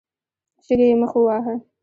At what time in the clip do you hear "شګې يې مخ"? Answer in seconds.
0.65-1.11